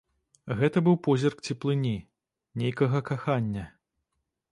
Гэта 0.59 0.81
быў 0.85 0.95
позірк 1.07 1.43
цеплыні, 1.53 1.91
нейкага 2.61 3.03
кахання. 3.11 3.67